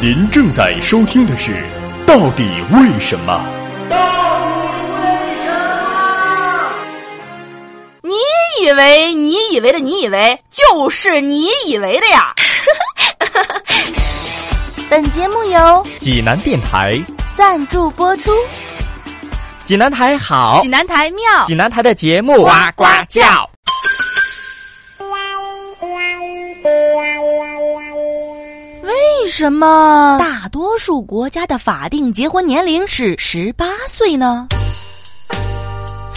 [0.00, 1.52] 您正在收听的是
[2.06, 2.42] 《到底
[2.72, 3.34] 为什么》。
[3.88, 5.50] 到底为什
[5.92, 6.72] 么？
[8.02, 8.14] 你
[8.64, 12.32] 以为你以为的你以为就是你以为的呀？
[14.88, 16.98] 本节目由济南电台
[17.36, 18.32] 赞助播出。
[19.64, 23.49] 济南台好济，南台妙，济南台的节目呱呱叫。
[29.40, 34.46] 什么大多数国家的法定结婚年龄是十八岁呢？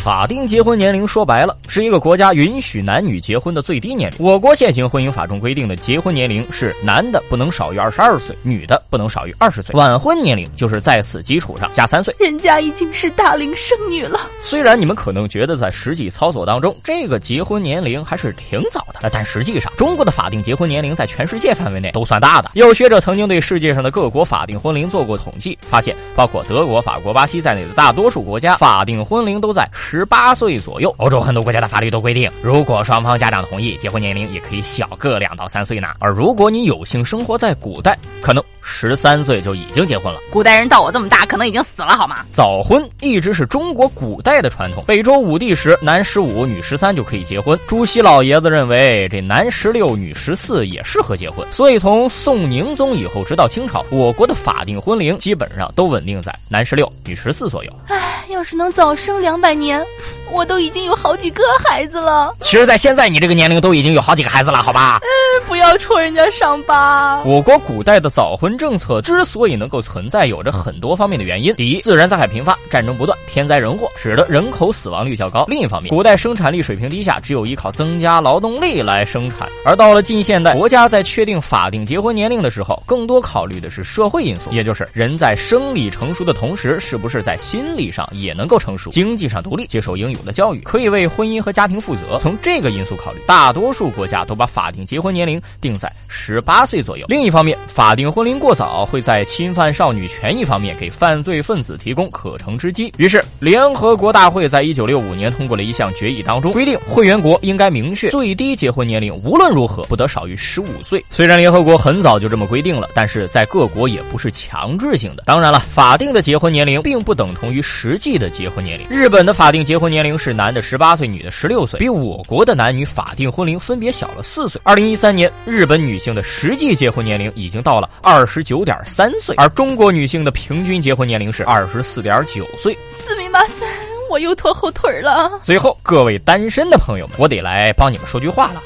[0.04, 4.18] 法定结婚年龄说白了是一个国家允许男女结婚的最低年龄。
[4.20, 9.74] 我国现行婚姻法中规定的结婚年龄是男的不能少于二十二岁，女的不能少于二十岁。
[9.74, 12.14] 晚婚年龄就是在此基础上加三岁。
[12.20, 14.20] 人家已经是大龄剩女了。
[14.42, 22.52] 虽然你们可能觉得在实际操作当中，这个结婚年龄还是挺早的，但实际上中国的法定结婚年龄在全世界范围内都算大的。
[22.56, 30.94] 有学者曾经对世界上的各国法定婚龄做过统计，发现包括德国、法国、巴西在内的大多数国家法定婚龄都在十八岁左右。
[30.98, 35.90] 欧洲很多国家的法律都规定，如果双方家长同意，结婚年龄也可以小个两到三岁呢。
[36.00, 40.20] 而如果你有幸生活在古代，可能十三岁就已经结婚了。
[40.32, 42.26] 古代人到我这么大，可能已经死了，好吗？
[42.30, 44.84] 早婚一直是中国古代的传统。
[44.88, 47.60] 北周武帝时，男十五、女十三就可以结婚。
[47.68, 51.46] 朱熹老爷子认为，这男十六、女十四也适合结婚。
[51.52, 57.74] 所以，从宋宁宗以后，直到清朝，我国的法定婚龄基本上都稳定在男十六、女十四左右。
[57.88, 57.98] 唉，
[58.30, 59.84] 要是能早生两百年，
[60.32, 62.34] 我都已经有好几个孩子了。
[62.42, 65.00] 其实，在现在你这个年龄都已经有好几个孩子了，好吧？
[65.02, 65.10] 嗯
[65.48, 67.22] 不要戳人家伤疤。
[67.26, 71.54] 我国古代的早婚政策之所以能够存在，有着很多方面的原因。
[71.56, 75.46] 第一，自然灾害频发，战争不断，天灾人祸，使得人口死亡率较高。
[75.48, 79.50] 另一方面，古代生产力水平低下，只有依靠增加劳动力来生产。
[79.66, 92.20] 而到了近现代，国家在确定法定结婚年龄的时候，更多考虑的是社会因素，也就是人在生理成熟的同时，是不是在心理上也能够成熟，经济上独立，接受应有的教育，可以为婚姻和家庭负责。
[92.22, 97.06] 从这个因素考虑，大多数国家都把法定结婚年龄定在十八岁左右。
[97.10, 102.92] 另一方面，法定婚龄过早会在侵犯少女权益方面给犯罪分子提供可乘之机。
[102.98, 111.04] 于是，联合国大会在一九六五年通过了一项决议，当中规定会员国应该明确最低结婚年龄无论如何不得少于十五岁。
[111.10, 115.24] 虽然联合国很早就这么规定了，但是在各国也不是强制性的。
[115.26, 118.86] 当然了，法定的结婚年龄并不等同于实际的结婚年龄。
[118.90, 124.60] 日本的法定结婚年龄是男的十八岁，女的十六岁，比我国的男女法定婚龄分别小了四岁。
[124.66, 132.78] 二零一三年，日本女性的实际结婚年龄已经到了二十九点三岁，而中国女性的平均结婚年龄是二十四点九岁。
[132.90, 133.66] 四米八三，
[134.12, 135.32] 我又拖后腿了。
[135.42, 138.62] 最后，各位单身的朋友们，我得来帮你们说句话了。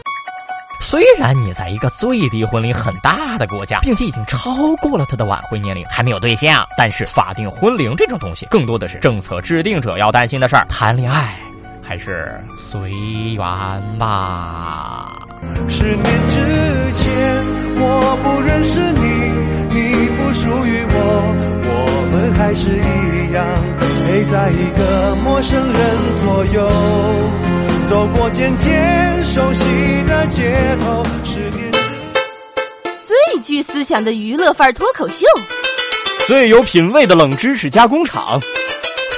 [0.79, 10.65] 虽然你在一个最低婚龄很大的国家，并且已经超过了他的晚婚年龄，还没有对象，但是法定婚龄这种东西，更多的是政策制定者要担心的事儿。
[10.69, 11.35] 谈恋爱
[11.83, 13.37] 还是随缘
[13.97, 15.11] 吧。
[15.67, 17.07] 十年之前，
[17.79, 19.01] 我不认识你，
[19.73, 20.95] 你不属于我，
[21.63, 21.71] 我
[22.11, 23.45] 们还是一样
[24.05, 25.75] 陪在一个陌生人
[26.23, 26.69] 左右，
[27.87, 29.65] 走过渐渐熟悉
[30.05, 31.03] 的街头。
[31.23, 31.79] 十年之
[33.01, 35.25] 最具思想的娱乐范儿脱口秀，
[36.27, 38.39] 最有品位的冷知识加工厂，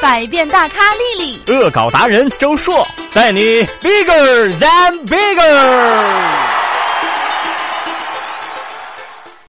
[0.01, 6.48] 百变大咖丽丽，恶搞达人周硕，带你 bigger than bigger。